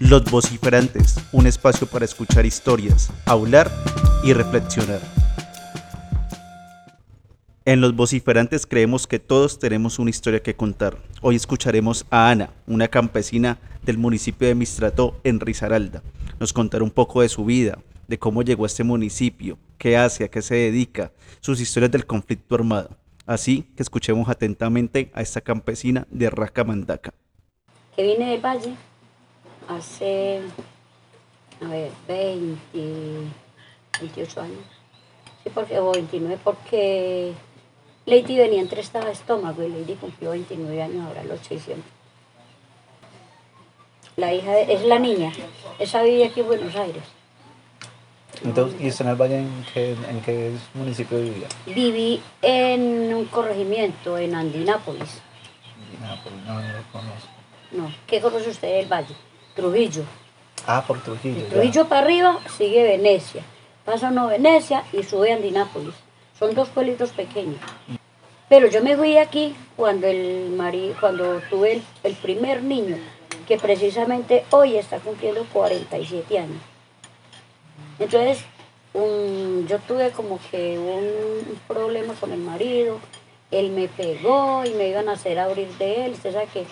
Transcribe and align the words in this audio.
Los 0.00 0.24
vociferantes, 0.24 1.16
un 1.32 1.46
espacio 1.46 1.86
para 1.86 2.04
escuchar 2.04 2.44
historias, 2.44 3.10
hablar 3.26 3.70
y 4.24 4.32
reflexionar. 4.32 5.00
En 7.64 7.80
los 7.80 7.94
vociferantes 7.94 8.66
creemos 8.66 9.06
que 9.06 9.18
todos 9.18 9.58
tenemos 9.58 9.98
una 9.98 10.10
historia 10.10 10.42
que 10.42 10.56
contar. 10.56 10.96
Hoy 11.20 11.36
escucharemos 11.36 12.06
a 12.10 12.30
Ana, 12.30 12.50
una 12.66 12.88
campesina 12.88 13.58
del 13.82 13.98
municipio 13.98 14.48
de 14.48 14.54
Mistrató 14.54 15.20
en 15.22 15.38
Risaralda. 15.38 16.02
Nos 16.40 16.52
contará 16.52 16.82
un 16.82 16.90
poco 16.90 17.22
de 17.22 17.28
su 17.28 17.44
vida, 17.44 17.78
de 18.08 18.18
cómo 18.18 18.42
llegó 18.42 18.64
a 18.64 18.66
este 18.66 18.82
municipio, 18.82 19.58
qué 19.76 19.96
hace, 19.96 20.24
a 20.24 20.28
qué 20.28 20.42
se 20.42 20.54
dedica, 20.56 21.12
sus 21.40 21.60
historias 21.60 21.92
del 21.92 22.06
conflicto 22.06 22.54
armado. 22.56 22.96
Así 23.26 23.64
que 23.76 23.82
escuchemos 23.82 24.28
atentamente 24.28 25.10
a 25.14 25.20
esta 25.20 25.40
campesina 25.42 26.06
de 26.10 26.30
Racamandaca. 26.30 27.12
que 27.94 28.02
vine 28.02 28.30
del 28.30 28.40
Valle 28.40 28.74
hace, 29.68 30.40
a 31.60 31.68
ver, 31.68 31.90
20, 32.08 32.58
28 34.00 34.40
años. 34.40 34.58
Sí, 35.44 35.50
porque, 35.54 35.78
o 35.78 35.92
29, 35.92 36.38
porque 36.42 37.32
Lady 38.06 38.36
venía 38.38 38.60
entre 38.62 38.80
estado 38.80 39.06
de 39.06 39.12
estómago 39.12 39.62
y 39.62 39.68
Lady 39.68 39.94
cumplió 39.96 40.30
29 40.30 40.80
años 40.82 41.06
ahora, 41.06 41.20
el 41.22 41.30
8 41.30 41.54
de. 41.54 41.76
La 44.16 44.32
hija 44.32 44.52
de- 44.52 44.72
es 44.72 44.82
la 44.84 44.98
niña, 44.98 45.32
esa 45.78 46.02
vive 46.02 46.24
aquí 46.24 46.40
en 46.40 46.46
Buenos 46.46 46.74
Aires. 46.76 47.02
Entonces, 48.44 48.80
¿y 48.80 48.88
usted 48.88 49.04
en 49.04 49.10
el 49.10 49.16
Valle 49.16 49.38
en 49.38 49.66
qué, 49.72 49.92
en 49.92 50.20
qué 50.22 50.52
municipio 50.74 51.18
vivía? 51.18 51.48
Viví 51.66 52.20
en 52.42 53.14
un 53.14 53.24
corregimiento 53.26 54.18
en 54.18 54.34
Andinápolis. 54.34 55.20
Pues 56.22 56.34
no, 56.46 56.54
no 56.54 56.60
lo 56.60 56.82
conozco. 56.92 57.28
No, 57.72 57.92
¿qué 58.06 58.20
conoce 58.20 58.50
usted 58.50 58.78
del 58.78 58.86
Valle? 58.86 59.14
Trujillo. 59.54 60.02
Ah, 60.66 60.84
por 60.86 61.00
Trujillo. 61.02 61.44
Trujillo 61.46 61.88
para 61.88 62.02
arriba 62.02 62.38
sigue 62.56 62.82
Venecia. 62.82 63.42
Pasa 63.84 64.08
uno 64.08 64.26
Venecia 64.26 64.84
y 64.92 65.02
sube 65.02 65.32
a 65.32 65.36
Andinápolis. 65.36 65.94
Son 66.38 66.54
dos 66.54 66.68
pueblitos 66.68 67.10
pequeños. 67.10 67.60
Pero 68.48 68.68
yo 68.68 68.82
me 68.82 68.96
fui 68.96 69.12
de 69.12 69.20
aquí 69.20 69.54
cuando 69.76 70.06
el 70.06 70.50
mari, 70.50 70.94
cuando 71.00 71.40
tuve 71.50 71.74
el, 71.74 71.82
el 72.04 72.14
primer 72.14 72.62
niño, 72.62 72.96
que 73.46 73.58
precisamente 73.58 74.44
hoy 74.50 74.76
está 74.76 74.98
cumpliendo 74.98 75.44
47 75.52 76.38
años. 76.38 76.62
Entonces, 77.98 78.44
un- 78.94 79.66
yo 79.68 79.78
tuve 79.80 80.10
como 80.10 80.38
que 80.50 80.78
un 80.78 81.58
problema 81.66 82.14
con 82.14 82.32
el 82.32 82.40
marido, 82.40 82.98
él 83.50 83.70
me 83.70 83.88
pegó 83.88 84.64
y 84.64 84.70
me 84.74 84.88
iban 84.88 85.08
a 85.08 85.12
hacer 85.12 85.38
abrir 85.38 85.68
de 85.78 86.06
él. 86.06 86.12
Usted 86.12 86.32
sabe 86.32 86.46
que 86.52 86.66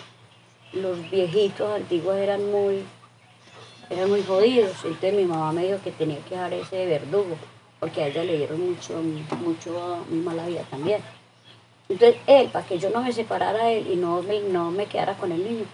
los 0.73 1.09
viejitos 1.09 1.69
antiguos 1.75 2.15
eran 2.17 2.51
muy, 2.51 2.83
eran 3.89 4.09
muy 4.09 4.23
jodidos. 4.23 4.73
Entonces 4.83 5.13
mi 5.13 5.25
mamá 5.25 5.51
me 5.51 5.65
dijo 5.65 5.79
que 5.83 5.91
tenía 5.91 6.19
que 6.19 6.35
dejar 6.35 6.53
ese 6.53 6.85
verdugo, 6.85 7.35
porque 7.79 8.03
a 8.03 8.07
ella 8.07 8.23
le 8.23 8.37
dieron 8.37 8.69
mucho, 8.69 9.01
mucho, 9.41 10.05
muy 10.09 10.19
mala 10.19 10.45
vida 10.47 10.61
también. 10.69 11.01
Entonces 11.89 12.17
él, 12.27 12.49
para 12.49 12.65
que 12.65 12.79
yo 12.79 12.89
no 12.89 13.01
me 13.01 13.13
separara 13.13 13.65
de 13.65 13.79
él 13.79 13.87
y 13.91 13.95
no 13.95 14.21
me, 14.21 14.41
no 14.41 14.71
me 14.71 14.87
quedara 14.87 15.13
con 15.15 15.31
el 15.31 15.41
niño, 15.43 15.65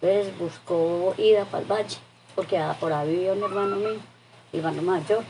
entonces 0.00 0.38
buscó 0.38 1.14
ida 1.18 1.44
para 1.44 1.62
el 1.62 1.70
valle, 1.70 1.96
porque 2.34 2.58
por 2.80 2.92
ahí 2.92 3.10
vivía 3.10 3.34
un 3.34 3.42
hermano 3.42 3.76
mío, 3.76 3.98
mi 4.52 4.58
hermano 4.58 4.82
mayor, 4.82 5.24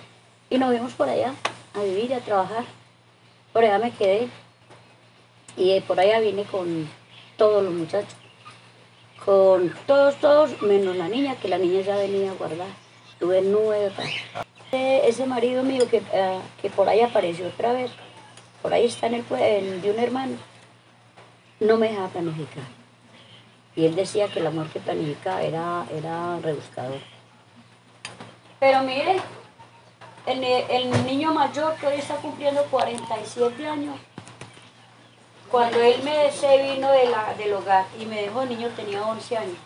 y 0.49 0.59
nos 0.59 0.71
fuimos 0.71 0.93
por 0.95 1.09
allá 1.09 1.35
a 1.75 1.83
vivir 1.83 2.15
a 2.15 2.21
trabajar. 2.21 2.65
Por 3.53 3.65
allá 3.65 3.79
me 3.79 3.91
quedé 3.91 4.29
y 5.57 5.71
eh, 5.73 5.83
por 5.87 5.99
allá 5.99 6.21
vine 6.21 6.45
con 6.45 6.89
todos 7.37 7.65
los 7.65 7.73
muchachos 7.73 8.15
con 9.25 9.73
todos, 9.87 10.17
todos, 10.17 10.63
menos 10.63 10.97
la 10.97 11.09
niña, 11.09 11.37
que 11.37 11.49
la 11.49 11.59
niña 11.59 11.83
ya 11.83 11.97
venía 11.97 12.33
guardada. 12.33 12.71
Tuve 13.19 13.43
nueve. 13.43 13.93
Eh, 14.73 15.03
Ese 15.05 15.27
marido 15.27 15.63
mío 15.63 15.89
que, 15.91 16.03
ah, 16.15 16.41
que 16.63 16.71
por 16.71 16.89
ahí 16.89 17.01
apareció 17.01 17.49
otra 17.49 17.73
vez, 17.73 17.91
por 18.63 18.73
ahí 18.73 18.87
está 18.87 19.09
en 19.09 19.15
el, 19.15 19.25
el 19.39 19.83
de 19.83 19.91
un 19.91 19.99
hermano, 19.99 20.37
no 21.61 21.77
me 21.77 21.89
dejaba 21.89 22.09
planificar. 22.09 22.65
Y 23.77 23.85
él 23.85 23.95
decía 23.95 24.29
que 24.29 24.41
el 24.41 24.47
amor 24.47 24.69
que 24.69 24.81
planificaba 24.81 25.43
era, 25.43 25.87
era 25.93 26.39
rebuscador. 26.41 27.01
Pero 28.61 28.83
mire, 28.83 29.17
el, 30.27 30.45
el 30.45 31.07
niño 31.07 31.33
mayor 31.33 31.75
que 31.77 31.87
hoy 31.87 31.99
está 31.99 32.17
cumpliendo 32.17 32.63
47 32.65 33.67
años, 33.67 33.97
cuando 35.51 35.81
él 35.81 36.01
me 36.05 36.31
se 36.31 36.63
vino 36.63 36.93
de 36.93 37.07
la, 37.07 37.35
del 37.35 37.55
hogar 37.55 37.87
y 37.99 38.05
me 38.05 38.23
dejó, 38.23 38.43
el 38.43 38.51
niño 38.51 38.69
tenía 38.77 39.03
11 39.03 39.37
años. 39.39 39.57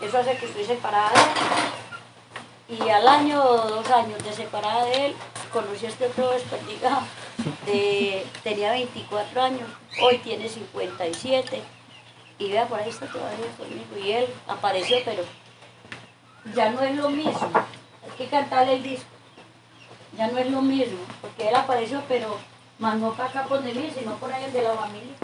Eso 0.00 0.18
hace 0.18 0.36
que 0.36 0.46
estoy 0.46 0.64
separada 0.64 1.10
de 1.10 2.74
él. 2.74 2.80
Y 2.80 2.88
al 2.88 3.06
año 3.06 3.42
o 3.42 3.56
dos 3.68 3.90
años 3.90 4.22
de 4.24 4.32
separada 4.32 4.84
de 4.86 5.06
él, 5.06 5.16
conocí 5.52 5.86
a 5.86 5.90
este 5.90 6.06
otro 6.06 6.30
desperdigado. 6.30 7.02
De, 7.66 8.26
tenía 8.42 8.72
24 8.72 9.42
años, 9.42 9.68
hoy 10.02 10.18
tiene 10.18 10.48
57. 10.48 11.62
Y 12.38 12.50
vea, 12.50 12.66
por 12.66 12.80
ahí 12.80 12.88
está 12.88 13.06
todavía 13.06 13.46
conmigo. 13.56 14.04
Y 14.04 14.12
él 14.12 14.26
apareció, 14.46 14.98
pero 15.04 15.22
ya 16.54 16.70
no 16.70 16.80
es 16.82 16.96
lo 16.96 17.10
mismo. 17.10 17.50
Hay 18.04 18.10
que 18.16 18.26
cantarle 18.26 18.76
el 18.76 18.82
disco. 18.82 19.06
Ya 20.16 20.28
no 20.28 20.38
es 20.38 20.50
lo 20.50 20.62
mismo, 20.62 20.98
porque 21.20 21.48
él 21.48 21.54
apareció, 21.54 22.02
pero 22.08 22.36
más 22.78 22.96
no 22.96 23.12
para 23.12 23.28
acá 23.28 23.44
por 23.44 23.62
de 23.62 23.74
mí, 23.74 23.90
sino 23.96 24.16
por 24.16 24.32
ahí 24.32 24.44
el 24.44 24.52
de 24.52 24.62
la 24.62 24.72
familia. 24.72 25.14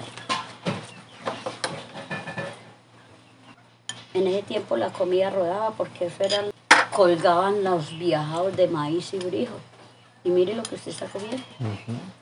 En 4.13 4.29
ese 4.29 4.43
tiempo 4.43 4.77
la 4.77 4.91
comida 4.91 5.31
rodaba 5.31 5.71
porque 5.73 6.07
eso 6.07 6.23
eran, 6.23 6.53
colgaban 6.93 7.65
los 7.65 7.99
viajados 7.99 8.57
de 8.57 8.69
maíz 8.69 9.13
y 9.15 9.21
frijol. 9.21 9.59
Y 10.23 10.31
mire 10.31 10.55
lo 10.55 10.63
que 10.63 10.77
usted 10.77 10.93
está 10.93 11.07
comiendo. 11.07 11.43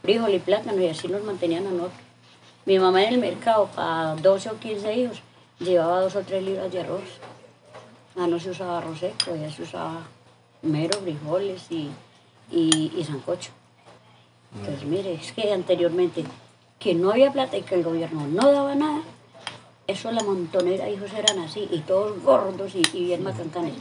Frijol 0.00 0.34
y 0.34 0.38
plátano, 0.38 0.80
y 0.80 0.88
así 0.88 1.08
nos 1.08 1.22
mantenían 1.22 1.66
a 1.66 1.70
nosotros. 1.70 2.00
Mi 2.64 2.78
mamá 2.78 3.02
en 3.02 3.14
el 3.14 3.20
mercado, 3.20 3.66
para 3.66 4.14
12 4.14 4.50
o 4.50 4.58
15 4.58 4.94
hijos, 4.94 5.22
llevaba 5.58 6.00
dos 6.00 6.16
o 6.16 6.22
tres 6.22 6.42
libras 6.42 6.72
de 6.72 6.80
arroz. 6.80 7.02
Ah, 8.16 8.26
no 8.26 8.38
se 8.38 8.50
usaba 8.50 8.78
arroz 8.78 9.00
seco, 9.00 9.34
ya 9.34 9.50
se 9.50 9.62
usaba 9.62 10.02
mero, 10.60 11.00
frijoles 11.00 11.70
y, 11.70 11.90
y, 12.50 12.92
y 12.96 13.04
sancocho. 13.04 13.50
Entonces, 14.54 14.84
mire, 14.84 15.14
es 15.14 15.32
que 15.32 15.52
anteriormente, 15.52 16.24
que 16.78 16.94
no 16.94 17.10
había 17.10 17.32
plata 17.32 17.56
y 17.56 17.62
que 17.62 17.74
el 17.74 17.82
gobierno 17.82 18.26
no 18.26 18.52
daba 18.52 18.74
nada, 18.74 19.00
eso 19.86 20.12
la 20.12 20.22
montonera 20.22 20.88
hijos 20.88 21.12
eran 21.12 21.38
así, 21.38 21.68
y 21.70 21.78
todos 21.80 22.22
gordos 22.22 22.74
y, 22.74 22.82
y 22.92 23.04
bien 23.06 23.22
macancanes. 23.22 23.74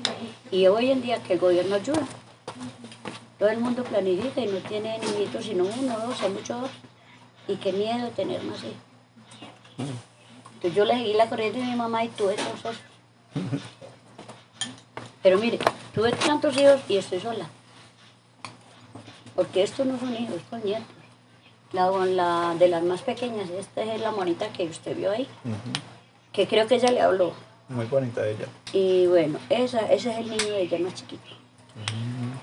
Y 0.50 0.68
hoy 0.68 0.92
en 0.92 1.02
día 1.02 1.22
que 1.22 1.34
el 1.34 1.40
gobierno 1.40 1.76
ayuda, 1.76 2.08
todo 3.38 3.50
el 3.50 3.60
mundo 3.60 3.84
planifica 3.84 4.42
y 4.42 4.48
no 4.48 4.60
tiene 4.60 4.98
niñitos, 5.00 5.46
sino 5.46 5.66
uno, 5.66 6.00
dos, 6.00 6.22
hay 6.22 6.30
muchos 6.30 6.62
dos. 6.62 6.72
Y 7.48 7.56
qué 7.56 7.74
miedo 7.74 8.10
tener 8.10 8.42
más 8.44 8.60
hijos. 8.60 9.90
Entonces 10.54 10.76
yo 10.76 10.86
le 10.86 10.94
seguí 10.94 11.14
la 11.14 11.28
corriente 11.28 11.60
de 11.60 11.66
mi 11.66 11.76
mamá 11.76 12.06
y 12.06 12.10
tuve 12.10 12.36
todos 12.36 12.60
esos. 12.60 12.78
Pero 15.24 15.38
mire, 15.38 15.60
tuve 15.94 16.12
tantos 16.12 16.58
hijos 16.58 16.82
y 16.88 16.98
estoy 16.98 17.20
sola. 17.20 17.48
Porque 19.36 19.64
estos 19.64 19.86
no 19.86 20.00
son 20.00 20.14
hijos, 20.16 20.42
son 20.50 20.64
nietos. 20.64 20.86
La, 21.72 21.90
la 21.90 22.56
de 22.60 22.68
las 22.68 22.84
más 22.84 23.02
pequeñas, 23.02 23.50
esta 23.50 23.82
es 23.84 24.02
la 24.02 24.12
monita 24.12 24.52
que 24.52 24.66
usted 24.66 24.96
vio 24.98 25.12
ahí, 25.12 25.28
que 26.34 26.46
creo 26.48 26.68
que 26.68 26.76
ella 26.76 26.92
le 26.92 27.02
habló. 27.02 27.34
Muy 27.70 27.86
bonita 27.86 28.28
ella. 28.28 28.48
Y 28.74 29.08
bueno, 29.08 29.40
esa, 29.50 29.80
ese 29.92 30.12
es 30.12 30.18
el 30.18 30.30
niño 30.30 30.52
de 30.52 30.64
ella 30.64 30.80
más 30.80 30.96
chiquito. 30.96 31.24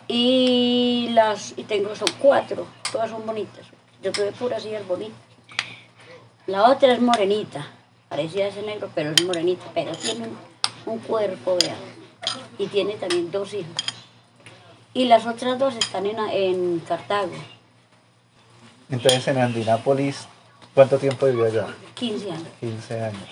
Y 0.06 1.08
las, 1.10 1.52
y 1.58 1.64
tengo, 1.64 1.94
son 1.94 2.08
cuatro, 2.18 2.66
todas 2.90 3.10
son 3.10 3.26
bonitas. 3.26 3.66
Yo 4.02 4.10
tuve 4.12 4.32
puras 4.32 4.64
hijas 4.64 4.86
bonitas. 4.88 5.18
La 6.46 6.70
otra 6.70 6.94
es 6.94 7.00
morenita, 7.02 7.66
parecía 8.08 8.48
ese 8.48 8.62
negro, 8.62 8.88
pero 8.94 9.10
es 9.10 9.22
morenita, 9.22 9.66
pero 9.74 9.92
tiene 9.92 10.28
un, 10.28 10.38
un 10.94 10.98
cuerpo, 11.00 11.58
vea. 11.60 11.76
Y 12.58 12.66
tiene 12.66 12.94
también 12.94 13.30
dos 13.30 13.54
hijos. 13.54 13.72
Y 14.94 15.04
las 15.04 15.26
otras 15.26 15.58
dos 15.58 15.76
están 15.76 16.06
en, 16.06 16.18
en 16.18 16.80
Cartago, 16.80 17.30
Entonces, 18.90 19.28
en 19.28 19.38
Andinápolis, 19.38 20.26
¿cuánto 20.74 20.98
tiempo 20.98 21.26
vivió 21.26 21.44
allá? 21.44 21.66
15 21.94 22.30
años. 22.30 22.48
15 22.60 23.00
años. 23.00 23.28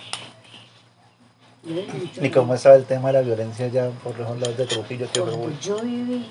¿Y 2.20 2.30
cómo 2.30 2.54
estaba 2.54 2.76
el 2.76 2.84
tema 2.84 3.08
de 3.08 3.14
la 3.14 3.20
violencia 3.22 3.66
allá 3.66 3.90
por 4.04 4.16
los 4.16 4.38
lados 4.38 4.56
de 4.56 4.66
Trujillo? 4.66 5.08
Que 5.12 5.20
yo 5.60 5.78
viví, 5.80 6.30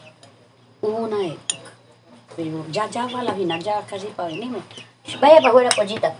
una 0.81 1.25
época, 1.25 1.71
pero 2.37 2.65
ya, 2.71 2.89
ya 2.89 3.03
a 3.03 3.23
la 3.23 3.33
final, 3.33 3.61
ya 3.61 3.81
casi 3.81 4.07
para 4.07 4.29
venirme. 4.29 4.59
Vaya 5.19 5.37
para 5.37 5.49
afuera, 5.49 5.69
pollita. 5.75 6.15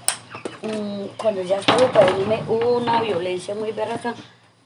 Mm, 0.61 1.05
Cuando 1.17 1.41
ya 1.43 1.59
estuve 1.59 1.87
para 1.87 2.07
venirme, 2.07 2.43
hubo 2.49 2.77
una 2.77 3.01
violencia 3.01 3.55
muy 3.55 3.71
berraca, 3.71 4.13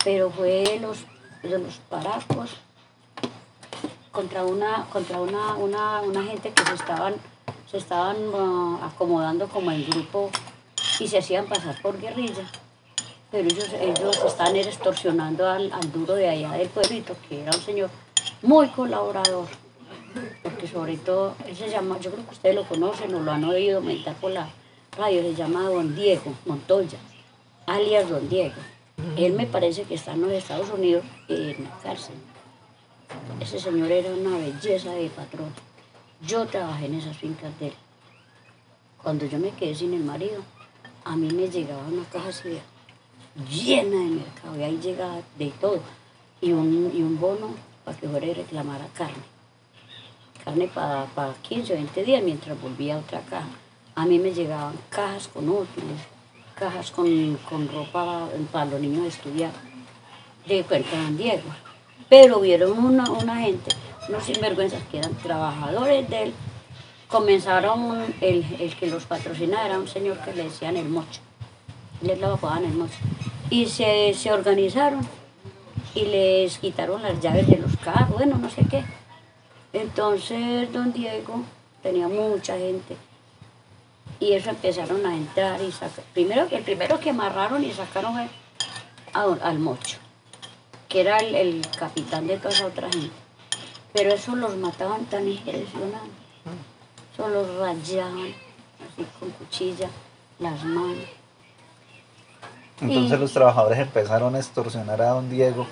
pero 0.04 0.32
fue 0.32 0.80
los, 0.82 0.98
los 1.44 1.78
paracos 1.90 2.58
contra 4.12 4.44
una, 4.44 4.86
contra 4.92 5.20
una, 5.22 5.56
una, 5.56 6.02
una 6.02 6.24
gente 6.24 6.52
que 6.52 6.66
se 6.66 6.74
estaban 6.74 7.16
se 7.70 7.78
estaban 7.78 8.18
ah, 8.34 8.90
acomodando 8.92 9.48
como 9.48 9.72
en 9.72 9.88
grupo 9.88 10.32
y 11.00 11.08
se 11.08 11.20
hacían 11.20 11.46
pasar 11.46 11.80
por 11.82 12.00
guerrilla. 12.00 12.50
Pero 13.32 13.48
ellos, 13.48 13.70
ellos 13.80 14.20
están 14.26 14.56
extorsionando 14.56 15.48
al, 15.48 15.72
al 15.72 15.92
duro 15.92 16.16
de 16.16 16.28
allá 16.28 16.54
del 16.54 16.68
pueblito, 16.70 17.16
que 17.28 17.42
era 17.42 17.56
un 17.56 17.62
señor 17.62 17.90
muy 18.42 18.68
colaborador. 18.70 19.48
Porque 20.42 20.68
sobre 20.68 20.98
todo, 20.98 21.36
él 21.46 21.56
se 21.56 21.70
yo 21.70 22.12
creo 22.12 22.26
que 22.26 22.32
ustedes 22.32 22.56
lo 22.56 22.68
conocen 22.68 23.14
o 23.14 23.20
lo 23.20 23.32
han 23.32 23.44
oído 23.44 23.82
mentar 23.82 24.16
por 24.16 24.32
la 24.32 24.50
radio, 24.98 25.22
se 25.22 25.36
llama 25.36 25.70
Don 25.70 25.96
Diego 25.96 26.34
Montoya, 26.48 26.98
alias 27.68 28.10
Don 28.10 28.28
Diego. 28.28 28.56
Él 29.16 29.34
me 29.34 29.46
parece 29.46 29.84
que 29.84 29.94
está 29.94 30.14
en 30.14 30.22
los 30.22 30.32
Estados 30.32 30.72
Unidos 30.72 31.06
en 31.30 31.64
la 31.64 31.78
cárcel. 31.82 32.16
Ese 33.40 33.60
señor 33.60 33.92
era 33.92 34.10
una 34.14 34.38
belleza 34.38 34.92
de 34.92 35.10
patrón. 35.10 35.54
Yo 36.22 36.46
trabajé 36.48 36.88
en 36.88 36.96
esas 36.96 37.18
fincas 37.18 37.58
de 37.60 37.68
él. 37.68 37.74
Cuando 39.02 39.26
yo 39.26 39.40
me 39.40 39.52
quedé 39.52 39.74
sin 39.76 39.94
el 39.94 40.04
marido, 40.04 40.42
a 41.06 41.16
mí 41.16 41.30
me 41.32 41.50
llegaba 41.50 41.88
una 41.88 42.04
caja 42.06 42.30
así 42.30 42.60
llena 43.50 43.98
de 43.98 44.10
mercado 44.10 44.58
y 44.58 44.64
ahí 44.64 44.80
llegaba 44.82 45.22
de 45.38 45.50
todo. 45.62 45.82
Y 46.42 46.52
un, 46.52 46.92
y 46.94 47.02
un 47.02 47.20
bono 47.20 47.54
para 47.86 47.98
que 47.98 48.08
fuera 48.08 48.26
y 48.26 48.34
reclamara 48.34 48.88
carne. 48.94 49.24
Carne 50.44 50.68
para, 50.68 51.06
para 51.06 51.34
15 51.34 51.74
o 51.74 51.76
20 51.76 52.04
días 52.04 52.24
mientras 52.24 52.62
volvía 52.62 52.96
a 52.96 53.00
otra 53.00 53.22
caja. 53.22 53.48
A 53.96 54.06
mí 54.06 54.20
me 54.20 54.32
llegaban 54.32 54.76
cajas 54.90 55.28
con 55.28 55.50
útiles, 55.50 56.00
cajas 56.56 56.92
con, 56.92 57.36
con 57.50 57.68
ropa 57.68 58.30
para 58.52 58.66
los 58.66 58.80
niños 58.80 59.08
estudiar, 59.08 59.52
de 60.48 60.64
Cuenca 60.64 60.92
San 60.92 61.18
Diego. 61.18 61.50
Pero 62.10 62.40
vieron 62.40 62.78
una, 62.84 63.10
una 63.12 63.38
gente, 63.38 63.76
unos 64.08 64.24
sinvergüenzas 64.24 64.82
que 64.92 65.00
eran 65.00 65.14
trabajadores 65.16 66.10
de 66.10 66.24
él, 66.24 66.34
comenzaron, 67.08 68.14
el, 68.22 68.46
el 68.60 68.76
que 68.76 68.88
los 68.88 69.06
patrocinaba 69.06 69.66
era 69.66 69.80
un 69.80 69.88
señor 69.88 70.18
que 70.20 70.34
le 70.34 70.44
decían 70.44 70.78
el 70.78 70.90
mocho, 70.90 71.22
les 72.02 72.20
lo 72.20 72.34
apodaban 72.34 72.66
el 72.66 72.74
mocho, 72.74 72.98
y 73.50 73.66
se, 73.68 74.14
se 74.14 74.32
organizaron 74.32 75.02
y 75.96 76.06
les 76.06 76.58
quitaron 76.60 77.02
las 77.02 77.20
llaves 77.20 77.48
de 77.48 77.58
los 77.58 77.76
carros, 77.78 78.10
bueno, 78.10 78.38
no 78.38 78.50
sé 78.50 78.64
qué. 78.70 78.84
Entonces 79.74 80.72
don 80.72 80.94
Diego 80.94 81.44
tenía 81.82 82.08
mucha 82.08 82.58
gente 82.58 82.96
y 84.20 84.34
eso 84.34 84.50
empezaron 84.50 85.06
a 85.06 85.16
entrar 85.16 85.62
y 85.62 85.72
sacar. 85.72 86.04
Primero, 86.14 86.48
el 86.52 86.64
primero 86.64 87.00
que 87.00 87.12
amarraron 87.12 87.64
y 87.64 87.72
sacaron 87.72 88.14
fue 88.14 88.28
a 89.14 89.24
al 89.48 89.60
mocho, 89.60 89.98
que 90.90 91.02
era 91.02 91.18
el, 91.20 91.36
el 91.36 91.62
capitán 91.78 92.28
de 92.28 92.38
toda 92.38 92.50
esa 92.50 92.66
otra 92.66 92.90
gente. 92.92 93.12
Pero 93.94 94.12
eso 94.14 94.36
los 94.36 94.56
mataban 94.58 95.06
tan 95.06 95.28
impresionante. 95.28 96.10
Eso 97.14 97.28
los 97.30 97.56
rayaban 97.58 98.18
así 98.28 99.06
con 99.20 99.30
cuchilla, 99.32 99.90
las 100.40 100.64
manos. 100.66 101.06
Entonces 102.82 103.18
Y- 103.18 103.22
los 103.22 103.34
trabajadores 103.34 103.80
empezaron 103.80 104.36
a 104.36 104.40
extorsionar 104.40 105.02
a 105.02 105.10
don 105.10 105.30
Diego. 105.30 105.68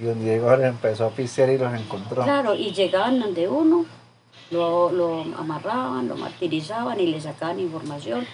Y 0.00 0.04
don 0.04 0.20
Diego 0.20 0.54
les 0.56 0.66
empezó 0.68 1.06
a 1.06 1.10
pistear 1.10 1.50
y 1.50 1.58
los 1.58 1.72
encontró. 1.74 2.22
Claro, 2.22 2.54
y 2.54 2.70
llegaban 2.72 3.18
donde 3.18 3.48
uno, 3.48 3.84
lo, 4.50 4.90
lo 4.92 5.22
amarraban, 5.36 6.06
lo 6.08 6.16
martirizaban 6.16 7.00
y 7.00 7.06
le 7.06 7.20
sacaban 7.20 7.58
información. 7.60 8.26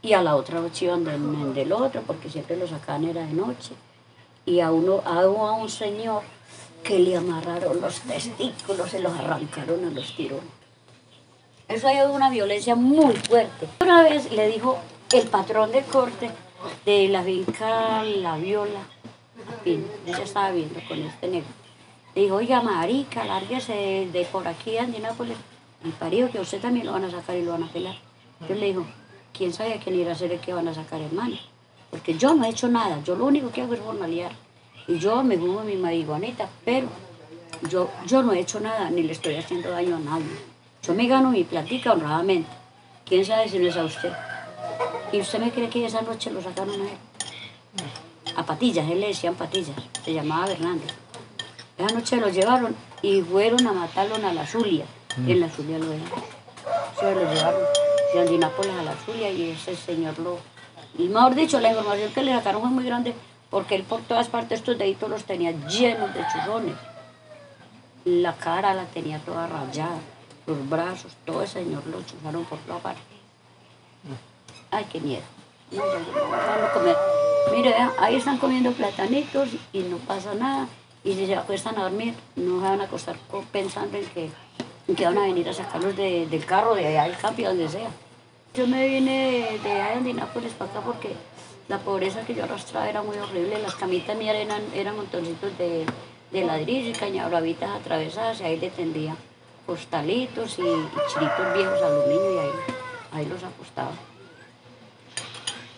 Y 0.00 0.12
a 0.14 0.22
la 0.22 0.36
otra 0.36 0.60
noche 0.60 0.86
iban 0.86 1.04
del, 1.04 1.54
del 1.54 1.72
otro, 1.72 2.02
porque 2.02 2.28
siempre 2.28 2.56
lo 2.56 2.66
sacaban 2.66 3.04
era 3.04 3.24
de 3.24 3.32
noche. 3.32 3.72
Y 4.44 4.60
a 4.60 4.70
uno, 4.72 5.02
a, 5.04 5.26
un- 5.28 5.68
señor 5.70 6.22
que 6.82 6.98
le 6.98 7.16
amarraron 7.16 7.80
los 7.80 8.00
testículos, 8.00 8.90
se 8.90 8.98
los 9.00 9.12
arrancaron 9.12 9.84
a 9.84 9.90
los 9.90 10.16
tirones. 10.16 10.44
Eso 11.68 11.88
ha 11.88 11.92
sido 11.92 12.12
una 12.12 12.28
violencia 12.28 12.74
muy 12.74 13.14
fuerte. 13.16 13.68
Una 13.80 14.02
vez 14.02 14.30
le 14.32 14.48
dijo 14.48 14.78
el 15.12 15.28
patrón 15.28 15.70
de 15.72 15.82
corte 15.82 16.30
de 16.84 17.08
la 17.08 17.22
finca 17.22 18.02
La 18.02 18.36
Viola, 18.36 18.80
a 18.80 19.62
Pino, 19.64 19.84
yo 20.06 20.12
ya 20.12 20.22
estaba 20.24 20.50
viendo 20.50 20.80
con 20.88 20.98
este 21.00 21.28
negro. 21.28 21.48
Le 22.14 22.22
dijo, 22.22 22.34
oiga, 22.36 22.60
marica, 22.60 23.24
lárguese 23.24 24.08
de, 24.12 24.24
por 24.30 24.46
aquí, 24.46 24.76
Andinápolis. 24.76 25.36
Y 25.84 25.88
parido, 25.90 26.30
que 26.30 26.40
usted 26.40 26.60
también 26.60 26.86
lo 26.86 26.92
van 26.92 27.04
a 27.04 27.10
sacar 27.10 27.36
y 27.36 27.42
lo 27.42 27.52
van 27.52 27.64
a 27.64 27.68
pelar. 27.72 27.96
Yo 28.48 28.54
le 28.54 28.66
dijo, 28.66 28.84
¿quién 29.32 29.52
sabe 29.52 29.74
a 29.74 29.78
quién 29.80 29.96
irá 29.98 30.12
a 30.12 30.14
ser 30.16 30.30
el 30.32 30.40
que 30.40 30.52
van 30.52 30.68
a 30.68 30.74
sacar, 30.74 31.00
hermano? 31.00 31.36
Porque 31.92 32.16
yo 32.16 32.34
no 32.34 32.46
he 32.46 32.48
hecho 32.48 32.68
nada, 32.68 33.02
yo 33.04 33.14
lo 33.14 33.26
único 33.26 33.52
que 33.52 33.60
hago 33.60 33.74
es 33.74 33.80
formalear. 33.80 34.32
Y 34.88 34.98
yo 34.98 35.22
me 35.22 35.36
fumo 35.36 35.62
mi 35.62 35.76
marihuanita, 35.76 36.48
pero 36.64 36.88
yo, 37.68 37.90
yo 38.06 38.22
no 38.22 38.32
he 38.32 38.40
hecho 38.40 38.60
nada, 38.60 38.88
ni 38.88 39.02
le 39.02 39.12
estoy 39.12 39.36
haciendo 39.36 39.70
daño 39.70 39.96
a 39.96 39.98
nadie. 39.98 40.38
Yo 40.82 40.94
me 40.94 41.06
gano 41.06 41.28
mi 41.28 41.44
platica 41.44 41.92
honradamente. 41.92 42.48
¿Quién 43.04 43.26
sabe 43.26 43.46
si 43.46 43.58
no 43.58 43.68
es 43.68 43.76
a 43.76 43.84
usted? 43.84 44.10
¿Y 45.12 45.20
usted 45.20 45.38
me 45.38 45.50
cree 45.50 45.68
que 45.68 45.84
esa 45.84 46.00
noche 46.00 46.30
lo 46.30 46.40
sacaron 46.40 46.80
a 46.80 46.84
él? 46.84 46.98
A 48.36 48.46
Patillas, 48.46 48.90
él 48.90 49.00
le 49.00 49.08
decían 49.08 49.34
Patillas, 49.34 49.76
se 50.02 50.14
llamaba 50.14 50.46
Bernardo. 50.46 50.80
Esa 51.76 51.94
noche 51.94 52.16
lo 52.16 52.30
llevaron 52.30 52.74
y 53.02 53.20
fueron 53.20 53.66
a 53.66 53.72
matarlo 53.74 54.14
a 54.14 54.32
la 54.32 54.46
Zulia. 54.46 54.86
En 55.26 55.40
la 55.40 55.50
Zulia 55.50 55.78
lo 55.78 55.90
dejaron. 55.90 56.24
Se 56.98 57.14
lo 57.14 57.34
llevaron 57.34 57.60
de 58.14 58.20
Andinápolis 58.20 58.72
a 58.72 58.82
la 58.82 58.94
Zulia 58.94 59.30
y 59.30 59.50
ese 59.50 59.76
señor 59.76 60.18
lo... 60.18 60.38
Y 60.98 61.04
mejor 61.08 61.34
dicho, 61.34 61.58
la 61.60 61.70
información 61.70 62.12
que 62.12 62.22
le 62.22 62.32
sacaron 62.32 62.60
fue 62.62 62.70
muy 62.70 62.84
grande 62.84 63.14
porque 63.50 63.74
él 63.74 63.82
por 63.84 64.00
todas 64.02 64.28
partes 64.28 64.60
estos 64.60 64.78
deditos 64.78 65.08
los 65.10 65.24
tenía 65.24 65.50
llenos 65.68 66.12
de 66.14 66.20
chuzones. 66.32 66.74
La 68.04 68.34
cara 68.34 68.74
la 68.74 68.84
tenía 68.86 69.18
toda 69.20 69.46
rayada, 69.46 69.98
los 70.46 70.68
brazos, 70.68 71.12
todo 71.24 71.42
ese 71.42 71.62
señor 71.62 71.86
lo 71.86 72.02
chuzaron 72.02 72.44
por 72.44 72.58
toda 72.60 72.78
parte. 72.80 73.00
Ay, 74.70 74.86
qué 74.90 75.00
miedo. 75.00 75.22
No, 75.70 75.78
ya, 75.86 75.98
ya, 76.00 76.58
no, 76.60 76.66
a 76.66 76.72
comer. 76.72 76.96
Mire, 77.52 77.74
ahí 77.98 78.16
están 78.16 78.38
comiendo 78.38 78.72
platanitos 78.72 79.50
y 79.72 79.80
no 79.80 79.98
pasa 79.98 80.34
nada. 80.34 80.66
Y 81.04 81.14
si 81.14 81.26
se 81.26 81.36
acuestan 81.36 81.78
a 81.78 81.82
dormir, 81.84 82.14
no 82.36 82.60
se 82.60 82.66
van 82.68 82.80
a 82.80 82.84
acostar 82.84 83.16
co- 83.30 83.44
pensando 83.52 83.98
en 83.98 84.06
que, 84.06 84.30
que 84.96 85.04
van 85.04 85.18
a 85.18 85.22
venir 85.22 85.48
a 85.48 85.52
sacarlos 85.52 85.96
de- 85.96 86.26
del 86.26 86.44
carro, 86.46 86.74
de 86.74 86.86
allá 86.86 87.04
del 87.04 87.16
campo, 87.16 87.42
donde 87.42 87.68
sea. 87.68 87.90
Yo 88.54 88.66
me 88.66 88.86
vine 88.86 89.58
de, 89.62 89.68
de 89.68 89.80
Andinápolis 89.80 90.52
para 90.52 90.70
acá 90.70 90.80
porque 90.82 91.14
la 91.68 91.78
pobreza 91.78 92.20
que 92.26 92.34
yo 92.34 92.44
arrastraba 92.44 92.86
era 92.86 93.02
muy 93.02 93.16
horrible. 93.16 93.58
Las 93.62 93.76
camitas 93.76 94.14
mías 94.14 94.36
eran, 94.36 94.62
eran 94.74 94.94
montoncitos 94.94 95.56
de, 95.56 95.86
de 96.30 96.44
ladrillo 96.44 96.90
y 96.90 96.92
cañabravitas 96.92 97.70
atravesadas 97.70 98.40
y 98.40 98.44
ahí 98.44 98.58
le 98.58 98.68
tendía 98.68 99.16
postalitos 99.64 100.58
y, 100.58 100.62
y 100.62 100.88
chiritos 101.12 101.54
viejos 101.54 101.80
a 101.80 101.88
los 101.88 102.06
niños 102.08 102.34
y 102.34 102.38
ahí, 102.38 102.50
ahí 103.12 103.26
los 103.26 103.42
acostaba. 103.42 103.92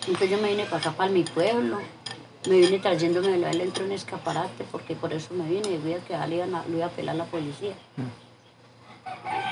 Entonces 0.01 0.31
yo 0.31 0.39
me 0.39 0.49
vine 0.49 0.65
para 0.65 0.79
acá, 0.79 0.91
para 0.91 1.11
mi 1.13 1.23
pueblo. 1.23 1.79
Me 2.49 2.57
vine 2.59 2.81
trayéndome 2.81 3.39
de 3.39 3.51
él 3.51 3.61
entró 3.61 3.85
en 3.85 3.93
escaparate 3.93 4.65
porque 4.73 4.97
por 4.97 5.13
eso 5.13 5.33
me 5.33 5.49
vine. 5.49 5.79
Voy 5.79 5.95
a 5.95 5.99
quedar, 6.01 6.29
lo 6.29 6.77
iba 6.77 6.87
a 6.87 6.91
pelar 6.91 7.15
la 7.15 7.25
policía. 7.25 7.75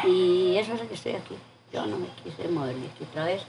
Y 0.05 0.57
eso 0.57 0.75
es 0.75 0.81
que 0.81 0.95
estoy 0.95 1.13
aquí. 1.13 1.37
Yo 1.73 1.87
no 1.87 1.99
me 1.99 2.09
quise 2.23 2.49
mover 2.49 2.77
de 2.77 2.87
aquí 2.87 3.05
otra 3.05 3.25
vez. 3.25 3.43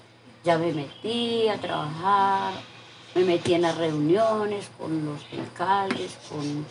Ya 0.44 0.58
me 0.58 0.72
metí 0.74 1.48
a 1.50 1.58
trabajar, 1.58 2.53
me 3.15 3.24
metí 3.24 3.53
en 3.53 3.63
las 3.63 3.77
reuniones 3.77 4.70
con 4.77 5.06
los 5.06 5.22
alcaldes, 5.38 6.18
con 6.30 6.65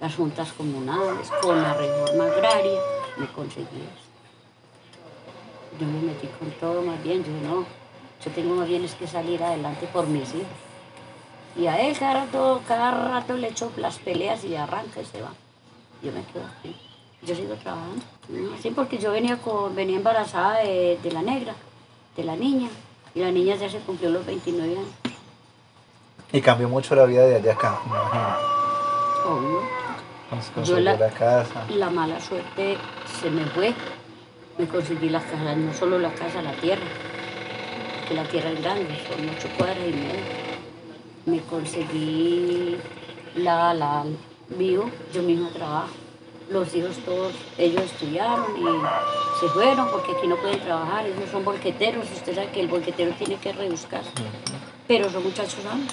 las 0.00 0.14
juntas 0.14 0.52
comunales, 0.52 1.30
con 1.40 1.62
la 1.62 1.74
reforma 1.74 2.26
agraria. 2.26 2.80
Me 3.16 3.26
conseguí 3.28 3.62
eso. 3.64 4.06
Yo 5.80 5.86
me 5.86 6.00
metí 6.00 6.26
con 6.38 6.50
todo 6.52 6.82
más 6.82 7.02
bien. 7.02 7.24
Yo 7.24 7.32
no, 7.48 7.66
yo 8.24 8.30
tengo 8.32 8.54
más 8.56 8.68
bien 8.68 8.84
es 8.84 8.94
que 8.94 9.06
salir 9.06 9.42
adelante 9.42 9.88
por 9.92 10.06
mis 10.06 10.28
hijos. 10.34 10.46
Y 11.56 11.66
a 11.68 11.80
él 11.80 11.96
cada 11.98 12.24
rato, 12.24 12.62
cada 12.66 12.90
rato 13.08 13.36
le 13.36 13.48
echo 13.48 13.72
las 13.76 13.98
peleas 13.98 14.44
y 14.44 14.56
arranca 14.56 15.00
y 15.00 15.04
se 15.04 15.22
va. 15.22 15.32
Yo 16.02 16.12
me 16.12 16.22
quedo 16.24 16.44
aquí. 16.44 16.76
Yo 17.22 17.34
sigo 17.34 17.54
trabajando. 17.54 18.02
¿no? 18.28 18.56
Sí, 18.62 18.70
porque 18.70 18.98
yo 18.98 19.12
venía, 19.12 19.36
con, 19.38 19.74
venía 19.74 19.96
embarazada 19.96 20.58
de, 20.60 20.98
de 21.02 21.12
la 21.12 21.22
negra, 21.22 21.54
de 22.16 22.24
la 22.24 22.36
niña. 22.36 22.68
Y 23.14 23.20
la 23.20 23.30
niña 23.30 23.54
ya 23.56 23.68
se 23.70 23.78
cumplió 23.78 24.10
los 24.10 24.24
29 24.26 24.72
años. 24.76 24.88
Y 26.32 26.40
cambió 26.40 26.68
mucho 26.68 26.94
la 26.94 27.04
vida 27.06 27.24
de 27.24 27.36
allá 27.36 27.52
acá. 27.52 27.78
Obvio. 29.26 29.60
Se 30.42 30.64
Yo 30.64 30.80
la- 30.80 30.96
la 30.96 31.08
casa. 31.10 31.64
La 31.70 31.88
mala 31.90 32.20
suerte 32.20 32.76
se 33.20 33.30
me 33.30 33.44
fue. 33.46 33.74
Me 34.58 34.66
conseguí 34.68 35.08
la 35.08 35.20
casa, 35.20 35.54
no 35.56 35.72
solo 35.72 35.98
la 35.98 36.12
casa, 36.14 36.42
la 36.42 36.52
tierra. 36.52 36.84
La 38.14 38.24
tierra 38.24 38.50
es 38.50 38.62
grande, 38.62 38.86
son 39.08 39.28
ocho 39.28 39.48
cuadras 39.56 39.78
y 39.78 39.92
media. 39.92 40.22
Me 41.26 41.40
conseguí 41.42 42.76
la, 43.36 43.74
la 43.74 44.04
vivo, 44.50 44.90
yo 45.12 45.22
misma 45.22 45.48
trabajo. 45.50 45.88
Los 46.48 46.72
hijos 46.74 46.96
todos, 47.04 47.32
ellos 47.58 47.82
estudiaron 47.82 48.56
y 48.56 49.40
se 49.40 49.48
fueron 49.48 49.90
porque 49.90 50.12
aquí 50.12 50.28
no 50.28 50.36
pueden 50.36 50.60
trabajar, 50.60 51.04
ellos 51.04 51.28
son 51.30 51.44
bolqueteros, 51.44 52.08
usted 52.10 52.34
sabe 52.36 52.50
que 52.50 52.60
el 52.60 52.68
bolquetero 52.68 53.12
tiene 53.14 53.36
que 53.36 53.52
rebuscar, 53.52 54.02
pero 54.86 55.10
son 55.10 55.24
muchachos 55.24 55.60
sanos. 55.62 55.92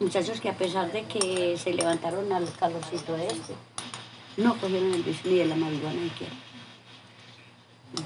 Muchachos 0.00 0.40
que 0.40 0.48
a 0.48 0.54
pesar 0.54 0.90
de 0.90 1.04
que 1.04 1.56
se 1.58 1.72
levantaron 1.72 2.32
al 2.32 2.50
calorcito 2.58 3.14
este, 3.16 3.54
no 4.38 4.56
cogieron 4.58 4.92
el 4.92 5.02
vicio 5.02 5.30
ni 5.30 5.38
de 5.38 5.44
la 5.46 5.54
marihuana 5.54 6.00
ni 6.00 6.08
siquiera. 6.08 6.32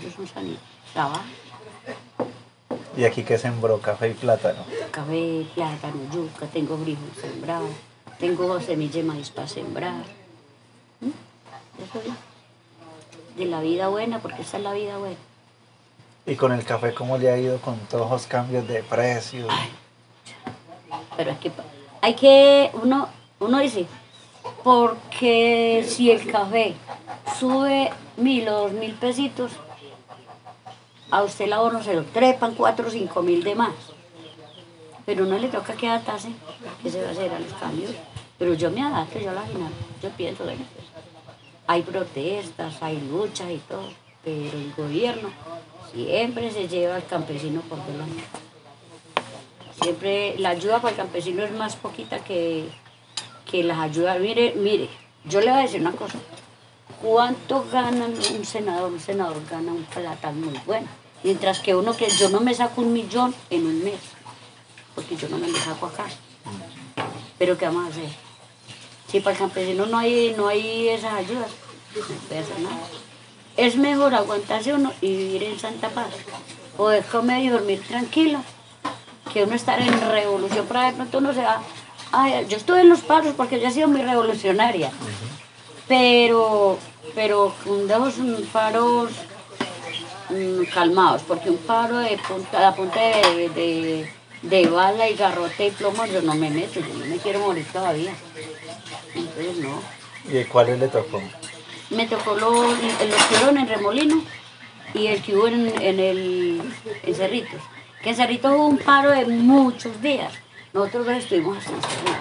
Ellos 0.00 0.14
son 0.14 0.26
sanitos. 0.26 0.62
Trabajan. 0.92 1.26
Y 2.96 3.04
aquí 3.04 3.22
que 3.22 3.38
sembró 3.38 3.80
café 3.80 4.10
y 4.10 4.14
plátano. 4.14 4.64
Café, 4.90 5.46
plátano, 5.54 5.96
yuca, 6.12 6.46
tengo 6.46 6.76
frijol 6.76 7.10
sembrado, 7.20 7.68
tengo 8.18 8.60
semilla 8.60 8.96
de 8.96 9.02
maíz 9.04 9.30
para 9.30 9.48
sembrar. 9.48 10.04
¿Mm? 11.00 11.10
Eso 11.82 12.00
es 12.00 13.36
de 13.36 13.44
la 13.46 13.60
vida 13.60 13.88
buena, 13.88 14.18
porque 14.18 14.42
esta 14.42 14.56
es 14.56 14.62
la 14.62 14.72
vida 14.72 14.98
buena. 14.98 15.16
Y 16.26 16.36
con 16.36 16.52
el 16.52 16.64
café, 16.64 16.92
¿cómo 16.92 17.16
le 17.16 17.30
ha 17.30 17.38
ido 17.38 17.58
con 17.58 17.78
todos 17.88 18.10
los 18.10 18.26
cambios 18.26 18.66
de 18.68 18.82
precios? 18.82 19.48
Pero 21.16 21.30
es 21.30 21.38
que 21.38 21.50
hay 22.02 22.14
que, 22.14 22.70
uno, 22.74 23.08
uno 23.40 23.58
dice, 23.60 23.86
porque 24.62 25.84
si 25.88 26.10
el 26.10 26.30
café 26.30 26.74
sube 27.38 27.90
mil 28.16 28.48
o 28.48 28.62
dos 28.62 28.72
mil 28.72 28.92
pesitos, 28.94 29.52
a 31.10 31.22
usted 31.22 31.46
el 31.46 31.54
ahorro 31.54 31.82
se 31.82 31.94
lo 31.94 32.04
trepan 32.04 32.54
cuatro 32.54 32.88
o 32.88 32.90
cinco 32.90 33.22
mil 33.22 33.42
de 33.42 33.54
más. 33.54 33.74
Pero 35.06 35.24
no 35.24 35.38
le 35.38 35.48
toca 35.48 35.72
que 35.72 35.88
adaptarse, 35.88 36.28
que 36.82 36.90
se 36.90 37.00
va 37.00 37.08
a 37.08 37.12
hacer 37.12 37.32
a 37.32 37.38
los 37.38 37.52
cambios. 37.54 37.92
Pero 38.38 38.54
yo 38.54 38.70
me 38.70 38.82
adapto, 38.82 39.18
yo 39.18 39.32
la 39.32 39.42
final, 39.42 39.72
yo 40.02 40.10
pienso, 40.10 40.44
bueno, 40.44 40.64
pues, 40.74 40.86
hay 41.66 41.82
protestas, 41.82 42.82
hay 42.82 43.00
luchas 43.00 43.50
y 43.50 43.58
todo, 43.58 43.90
pero 44.24 44.56
el 44.56 44.72
gobierno 44.76 45.28
siempre 45.92 46.50
se 46.50 46.68
lleva 46.68 46.96
al 46.96 47.06
campesino 47.06 47.60
por 47.62 47.84
delante. 47.84 48.22
Siempre 49.82 50.38
la 50.38 50.50
ayuda 50.50 50.80
para 50.80 50.90
el 50.90 50.96
campesino 50.96 51.42
es 51.42 51.52
más 51.52 51.76
poquita 51.76 52.20
que, 52.20 52.68
que 53.50 53.62
las 53.62 53.78
ayudas. 53.78 54.18
Mire, 54.18 54.54
mire, 54.56 54.88
yo 55.24 55.40
le 55.40 55.50
voy 55.50 55.60
a 55.60 55.62
decir 55.62 55.80
una 55.80 55.92
cosa. 55.92 56.18
¿Cuánto 57.02 57.64
gana 57.70 58.06
un 58.06 58.44
senador? 58.44 58.92
Un 58.92 59.00
senador 59.00 59.36
gana 59.48 59.72
un 59.72 59.84
plátano 59.84 60.46
muy 60.46 60.60
bueno. 60.66 60.88
Mientras 61.22 61.60
que 61.60 61.74
uno 61.74 61.96
que 61.96 62.08
yo 62.08 62.28
no 62.28 62.40
me 62.40 62.54
saco 62.54 62.80
un 62.80 62.92
millón 62.92 63.34
en 63.50 63.66
un 63.66 63.84
mes, 63.84 64.00
porque 64.94 65.16
yo 65.16 65.28
no 65.28 65.38
me 65.38 65.48
lo 65.48 65.58
saco 65.58 65.86
acá. 65.86 66.06
Pero 67.38 67.56
¿qué 67.56 67.66
vamos 67.66 67.86
a 67.86 67.90
hacer? 67.90 68.27
Si 69.10 69.20
para 69.20 69.32
el 69.32 69.38
campesino 69.38 69.86
no 69.86 69.98
hay, 69.98 70.34
no 70.36 70.48
hay 70.48 70.88
esas 70.88 71.14
ayudas, 71.14 71.50
nada. 72.60 72.76
Es 73.56 73.76
mejor 73.76 74.14
aguantarse 74.14 74.72
uno 74.72 74.92
y 75.00 75.16
vivir 75.16 75.44
en 75.44 75.58
santa 75.58 75.88
paz. 75.88 76.10
Poder 76.76 77.04
comer 77.04 77.42
y 77.42 77.48
dormir 77.48 77.82
tranquilo 77.88 78.40
que 79.32 79.44
uno 79.44 79.54
estar 79.54 79.80
en 79.80 80.00
revolución, 80.10 80.66
pero 80.68 80.80
de 80.80 80.92
pronto 80.92 81.18
uno 81.18 81.32
se 81.32 81.42
va, 81.42 81.62
ay, 82.12 82.46
yo 82.48 82.56
estuve 82.56 82.80
en 82.80 82.88
los 82.88 83.00
paros 83.00 83.34
porque 83.36 83.60
yo 83.60 83.68
he 83.68 83.70
sido 83.70 83.88
muy 83.88 84.02
revolucionaria, 84.02 84.90
pero, 85.86 86.78
pero 87.14 87.54
mm, 87.66 88.42
paros 88.52 89.10
mm, 90.30 90.64
calmados, 90.72 91.22
porque 91.26 91.50
un 91.50 91.58
paro 91.58 91.98
de 91.98 92.18
punta, 92.18 92.68
a 92.68 92.74
punta 92.74 93.00
de, 93.00 93.48
de, 93.50 94.12
de 94.42 94.66
bala 94.68 95.08
y 95.08 95.14
garrote 95.14 95.66
y 95.66 95.70
plomo 95.70 96.06
yo 96.06 96.22
no 96.22 96.34
me 96.34 96.50
meto, 96.50 96.80
yo 96.80 96.94
no 96.94 97.06
me 97.06 97.18
quiero 97.18 97.40
morir 97.40 97.66
todavía. 97.72 98.14
No. 99.38 99.80
¿Y 100.30 100.44
cuáles 100.44 100.80
le 100.80 100.88
tocó? 100.88 101.22
Me 101.90 102.06
tocó 102.06 102.34
los, 102.34 102.52
los 102.52 102.78
que 102.80 103.34
fueron 103.36 103.56
en 103.58 103.68
Remolino 103.68 104.22
y 104.94 105.06
el 105.06 105.22
que 105.22 105.36
hubo 105.36 105.46
en, 105.46 105.80
en 105.80 106.00
el 106.00 106.60
en 107.04 107.14
Cerritos. 107.14 107.60
Que 108.02 108.10
en 108.10 108.16
Cerritos 108.16 108.52
hubo 108.52 108.66
un 108.66 108.78
paro 108.78 109.10
de 109.12 109.26
muchos 109.26 110.02
días. 110.02 110.32
Nosotros 110.72 111.08
estuvimos 111.08 111.56
hasta 111.58 111.70
en 111.70 111.82
Cerritos, 111.82 112.18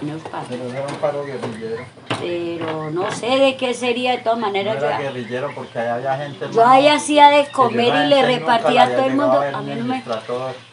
en. 0.00 0.20
Pero 0.48 0.64
era 0.70 0.86
un 0.86 0.94
paro 0.96 1.24
guerrillero. 1.24 1.84
Pero 2.20 2.90
no 2.90 3.10
sé 3.12 3.26
de 3.38 3.56
qué 3.56 3.74
sería, 3.74 4.12
de 4.12 4.18
todas 4.18 4.38
No 4.38 4.46
maneras. 4.46 4.76
era 4.82 4.96
yo, 4.98 5.02
guerrillero 5.04 5.50
porque 5.54 5.78
ahí 5.78 5.88
había 5.88 6.16
gente. 6.16 6.46
yo 6.52 6.66
ahí 6.66 6.88
hacía 6.88 7.28
de 7.28 7.46
comer 7.50 7.94
y 8.04 8.08
le 8.08 8.22
repartía 8.26 8.84
a 8.84 8.88
todo 8.90 9.04
el 9.06 9.14
mundo. 9.14 9.40
ver 9.40 9.54
A 9.54 9.60
mí 9.60 9.74
no 9.74 9.84
me, 9.84 10.02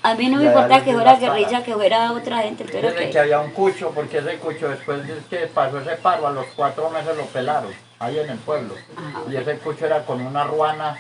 a 0.03 0.15
mí 0.15 0.29
no 0.29 0.37
me 0.37 0.47
allá 0.47 0.51
importa 0.53 0.83
que 0.83 0.93
fuera 0.93 1.15
guerrilla, 1.15 1.63
que 1.63 1.73
fuera 1.73 2.11
otra 2.11 2.37
gente. 2.39 2.65
Pero 2.71 2.93
que, 2.95 3.09
que 3.09 3.19
había 3.19 3.39
un 3.39 3.51
cucho, 3.51 3.91
porque 3.93 4.17
ese 4.19 4.37
cucho 4.37 4.69
después 4.69 5.05
de 5.07 5.17
que 5.29 5.47
pasó 5.47 5.79
ese 5.79 5.95
paro, 5.97 6.27
a 6.27 6.31
los 6.31 6.45
cuatro 6.55 6.89
meses 6.89 7.15
lo 7.15 7.25
pelaron, 7.25 7.71
ahí 7.99 8.17
en 8.19 8.29
el 8.29 8.37
pueblo. 8.39 8.73
Ajá. 8.97 9.21
Y 9.31 9.35
ese 9.35 9.57
cucho 9.59 9.85
era 9.85 10.03
con 10.03 10.21
una 10.21 10.43
ruana 10.45 10.97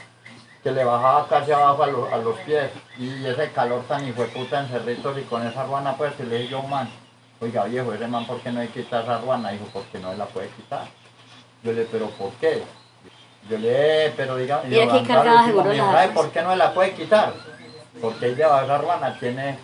que 0.63 0.71
le 0.71 0.83
bajaba 0.83 1.27
casi 1.27 1.51
abajo 1.51 1.83
a, 1.83 1.87
los- 1.87 2.11
a 2.13 2.17
los 2.17 2.37
pies. 2.39 2.69
Y 2.97 3.25
ese 3.25 3.51
calor 3.51 3.83
tan 3.87 4.07
hijo 4.07 4.21
de 4.21 4.27
puta 4.29 4.59
en 4.61 4.67
cerritos 4.67 5.17
y 5.17 5.21
con 5.21 5.45
esa 5.45 5.63
ruana, 5.65 5.95
pues, 5.95 6.13
que 6.15 6.23
le 6.23 6.37
dije 6.39 6.49
yo, 6.51 6.61
man, 6.63 6.89
oiga 7.41 7.63
viejo, 7.65 7.93
ese 7.93 8.07
man, 8.07 8.25
¿por 8.25 8.39
qué 8.41 8.51
no 8.51 8.59
hay 8.61 8.67
que 8.69 8.83
quitar 8.83 9.03
esa 9.03 9.17
ruana? 9.19 9.49
Dijo, 9.51 9.65
porque 9.73 9.99
no 9.99 10.13
la 10.13 10.25
puede 10.25 10.47
quitar. 10.49 10.85
Yo 11.63 11.71
le, 11.73 11.83
pero 11.85 12.07
¿por 12.11 12.31
qué? 12.33 12.63
Yo 13.49 13.57
le, 13.57 14.11
pero 14.17 14.37
diga, 14.37 14.63
yo, 14.63 14.69
que 14.69 14.81
anda, 14.83 15.03
cargaba 15.07 15.39
último, 15.41 15.45
seguro 15.45 15.63
me 15.65 15.73
dijo, 15.73 15.85
las 15.85 15.93
"¿Sabe 15.93 16.03
armas". 16.07 16.17
por 16.23 16.31
qué 16.31 16.41
no 16.41 16.55
la 16.55 16.73
puede 16.73 16.91
quitar? 16.93 17.33
Porque 18.01 18.35
debajo 18.35 18.57
de 18.59 18.65
esa 18.65 18.77
ruana 18.77 19.19
tiene 19.19 19.57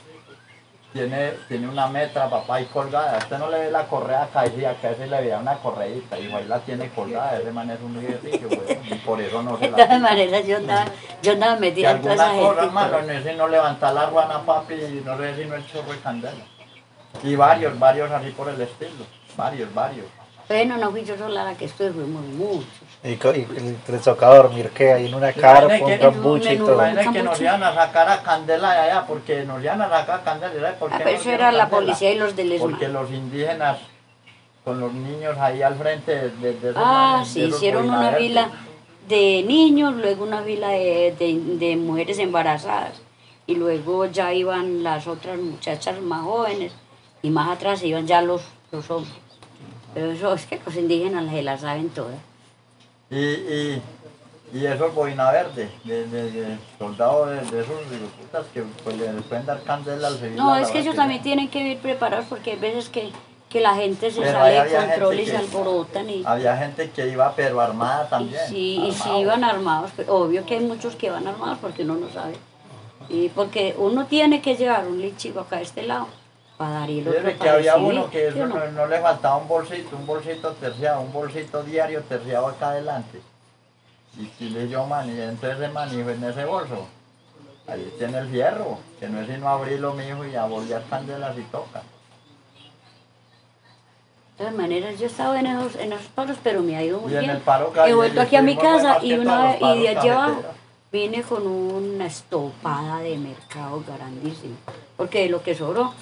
tiene, 0.94 1.32
tiene 1.48 1.70
una 1.70 1.88
metra, 1.88 2.30
papá, 2.30 2.56
ahí 2.56 2.66
colgada. 2.66 3.18
Usted 3.18 3.38
no 3.38 3.50
le 3.50 3.60
ve 3.60 3.72
la 3.72 3.86
correa 3.86 4.28
caída, 4.34 4.76
que 4.76 4.88
a 4.88 4.90
veces 4.90 5.10
le 5.10 5.22
veía 5.22 5.38
una 5.38 5.56
correíta, 5.56 6.20
y 6.20 6.30
ahí 6.30 6.44
la 6.46 6.60
tiene 6.60 6.90
colgada. 6.90 7.40
Ese 7.40 7.50
man 7.54 7.70
es 7.72 7.80
un 7.80 7.94
guerrillo, 8.02 8.50
güey, 8.50 8.78
y 8.92 8.96
por 8.96 9.22
eso 9.22 9.42
no 9.42 9.58
se 9.58 9.66
de 9.66 9.72
la 9.72 9.78
quita. 9.78 10.00
maneras 10.00 10.46
yo 10.46 10.58
andaba, 10.58 10.86
yo 11.24 11.32
andaba 11.32 11.56
Y 11.56 11.60
metida 11.62 11.92
en 11.92 12.02
toda 12.02 12.12
alguna 12.14 12.26
esa 12.26 12.34
gente. 12.36 12.48
cosa, 12.50 12.62
y 12.62 12.66
hermano, 12.68 13.02
no 13.04 13.14
es 13.14 13.38
no 13.38 13.48
levantar 13.48 13.94
la 13.94 14.06
ruana, 14.08 14.40
papi, 14.42 14.74
y 14.74 15.02
no 15.06 15.18
sé 15.18 15.36
si 15.36 15.46
no 15.46 15.56
el 15.56 15.66
chorro 15.72 15.92
de 15.94 16.00
candela. 16.00 16.44
Y 17.24 17.36
varios, 17.36 17.78
varios 17.80 18.12
así 18.12 18.30
por 18.32 18.50
el 18.50 18.60
estilo. 18.62 19.06
Varios, 19.38 19.74
varios. 19.74 20.06
Bueno, 20.48 20.78
no 20.78 20.92
fui 20.92 21.04
yo 21.06 21.18
sola 21.18 21.46
la 21.46 21.56
que 21.56 21.66
estuve, 21.66 21.92
fuimos 21.92 22.24
muchos. 22.26 22.66
¿Y, 23.04 23.10
y 23.12 23.78
les 23.88 24.02
tocaba 24.02 24.36
dormir 24.38 24.70
qué? 24.76 24.92
Ahí 24.92 25.08
en 25.08 25.14
una 25.16 25.32
carpa, 25.32 25.76
un 25.80 25.86
que- 25.88 26.00
cambuche 26.00 26.54
y 26.54 26.58
todo. 26.58 26.74
Imagínate 26.74 27.12
que 27.14 27.24
nos 27.24 27.40
iban 27.42 27.64
a 27.64 27.74
sacar 27.74 28.10
a 28.10 28.22
candela 28.22 28.74
de 28.74 28.80
allá, 28.80 29.06
porque 29.08 29.44
nos 29.46 29.64
iban 29.64 29.82
a 29.82 29.90
sacar 29.90 30.20
a 30.20 30.24
candela. 30.24 30.54
¿sabes 30.62 30.76
por 30.78 30.94
Ah, 30.94 30.98
qué 30.98 31.04
pero 31.06 31.18
eso 31.18 31.30
era 31.32 31.52
la 31.54 31.70
policía 31.70 32.12
y 32.12 32.18
los 32.18 32.36
del 32.36 32.58
Porque 32.60 32.86
ESMA. 32.86 33.00
los 33.02 33.12
indígenas, 33.12 33.78
con 34.66 34.80
los 34.80 34.92
niños 34.94 35.38
ahí 35.38 35.62
al 35.62 35.76
frente 35.76 36.12
de, 36.16 36.30
de- 36.32 36.54
de 36.54 36.74
Ah, 36.76 37.22
de 37.24 37.30
sí, 37.30 37.44
hicieron 37.44 37.90
una 37.90 38.12
fila 38.14 38.50
de 39.08 39.44
niños, 39.48 39.96
luego 39.96 40.24
una 40.26 40.42
fila 40.42 40.70
de, 40.70 41.16
de- 41.18 41.40
de 41.66 41.76
mujeres 41.78 42.20
embarazadas 42.20 43.02
y 43.48 43.56
luego 43.56 44.06
ya 44.06 44.34
iban 44.34 44.84
las 44.84 45.08
otras 45.08 45.38
muchachas 45.40 46.00
más 46.02 46.22
jóvenes 46.24 46.74
y 47.22 47.30
más 47.30 47.50
atrás 47.50 47.84
iban 47.84 48.08
ya 48.08 48.22
los, 48.22 48.42
los 48.72 48.90
hombres. 48.90 49.14
Pero 49.94 50.12
eso 50.12 50.34
es 50.34 50.46
que 50.46 50.60
los 50.66 50.76
indígenas 50.76 51.30
se 51.30 51.42
las 51.44 51.62
saben 51.62 51.90
todas. 51.90 52.16
Y, 53.10 53.20
y, 53.20 53.82
y 54.54 54.66
esos 54.66 54.94
boina 54.96 55.32
verde, 55.32 55.70
de, 55.84 56.08
de, 56.08 56.32
de 56.32 56.58
soldados 56.80 57.30
de, 57.30 57.36
de 57.36 57.64
esos 57.64 57.76
putas 58.20 58.46
que 58.54 58.64
pues, 58.84 58.98
le 58.98 59.08
pueden 59.22 59.46
dar 59.46 59.62
candela 59.64 60.08
al 60.08 60.18
civil. 60.18 60.36
No, 60.36 60.56
la 60.56 60.62
es 60.62 60.72
que 60.72 60.80
ellos 60.80 60.96
también 60.96 61.22
tienen 61.22 61.50
que 61.50 61.60
ir 61.60 61.78
preparados 61.80 62.26
porque 62.30 62.52
hay 62.52 62.58
veces 62.60 62.88
que, 62.90 63.10
que 63.50 63.60
la 63.60 63.76
gente 63.76 64.12
se 64.12 64.22
Pero 64.22 64.32
sale 64.32 64.64
de 64.64 64.76
control 64.76 65.20
y 65.20 65.26
se 65.26 65.38
alborotan 65.38 66.10
y... 66.10 66.24
Había 66.26 66.56
gente 66.56 66.90
que 66.92 67.10
iba 67.10 67.34
pero 67.36 67.60
armada 67.60 68.06
Y 68.06 68.10
también. 68.10 68.42
sí, 68.48 68.82
y 68.88 68.92
sí 68.94 69.10
iban 69.20 69.44
armados, 69.44 69.92
pero 69.96 70.16
obvio 70.16 70.46
que 70.46 70.56
hay 70.56 70.62
muchos 70.62 70.96
que 70.96 71.10
van 71.10 71.28
armados 71.28 71.58
porque 71.62 71.84
uno 71.84 71.96
no 71.96 72.10
sabe. 72.10 72.36
Y 73.10 73.28
porque 73.30 73.76
uno 73.78 74.06
tiene 74.06 74.42
que 74.42 74.56
llevar 74.56 74.88
un 74.88 75.02
lichigo 75.02 75.42
acá 75.42 75.58
a 75.58 75.62
este 75.62 75.84
lado 75.84 76.08
para 76.62 76.82
dar 76.82 76.90
y 76.92 77.00
el 77.00 77.08
otro 77.08 77.40
que 77.40 77.50
había 77.50 77.74
recibir, 77.74 77.92
uno 77.92 78.10
que 78.12 78.32
¿sí 78.32 78.38
eso 78.38 78.48
no? 78.48 78.56
no, 78.56 78.72
no 78.72 78.86
le 78.86 79.00
faltaba 79.00 79.38
un 79.38 79.48
bolsito, 79.48 79.96
un 79.96 80.06
bolsito 80.06 80.52
terciado, 80.52 81.02
un 81.02 81.12
bolsito 81.12 81.64
diario 81.64 82.04
terciado 82.04 82.50
acá 82.50 82.70
adelante. 82.70 83.20
Y 84.20 84.28
si 84.38 84.52
le 84.52 84.70
yo 84.70 84.86
man, 84.86 85.10
y 85.10 85.20
entonces 85.20 85.60
ese 85.60 85.70
man 85.70 85.90
dijo 85.90 86.12
en 86.12 86.24
ese 86.24 86.46
bolso, 86.46 86.86
ahí 87.66 87.92
tiene 87.98 88.20
el 88.20 88.28
fierro, 88.28 88.78
que 89.00 89.10
no 89.10 89.22
es 89.22 89.28
sino 89.28 89.50
abrirlo 89.50 89.96
mi 89.96 90.06
hijo 90.06 90.24
y 90.24 90.36
a 90.36 90.46
volver 90.46 90.84
candelas 90.88 91.36
y 91.36 91.42
toca. 91.44 91.82
De 94.38 94.38
todas 94.38 94.54
maneras, 94.54 95.00
yo 95.00 95.06
he 95.06 95.08
estado 95.08 95.36
en 95.36 95.48
esos, 95.48 95.76
en 95.78 95.94
esos 95.94 96.08
paros, 96.08 96.38
pero 96.44 96.62
me 96.62 96.78
ha 96.78 96.84
ido 96.84 97.00
muy 97.00 97.12
Y 97.12 97.16
en 97.16 97.22
bien. 97.22 97.42
He 97.88 97.94
vuelto 97.96 98.22
aquí 98.22 98.36
a 98.36 98.44
mi 98.44 98.56
casa 98.56 99.00
y, 99.02 99.14
una 99.14 99.58
y 99.58 99.82
de 99.82 99.90
allí 99.90 100.10
abajo 100.10 100.44
vine 100.92 101.24
con 101.24 101.48
una 101.48 102.06
estopada 102.06 103.00
de 103.00 103.18
mercado 103.18 103.84
grandísima. 103.88 104.58
Porque 104.96 105.24
de 105.24 105.30
lo 105.30 105.42
que 105.42 105.56
sobró, 105.56 105.94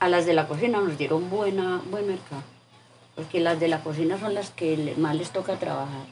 a 0.00 0.08
las 0.08 0.26
de 0.26 0.34
la 0.34 0.46
cocina 0.46 0.78
nos 0.80 0.96
dieron 0.98 1.28
buena, 1.30 1.80
buen 1.90 2.06
mercado. 2.06 2.42
Porque 3.16 3.40
las 3.40 3.58
de 3.58 3.68
la 3.68 3.80
cocina 3.80 4.18
son 4.18 4.34
las 4.34 4.50
que 4.50 4.94
más 4.96 5.16
les 5.16 5.30
toca 5.30 5.54
trabajar. 5.56 6.06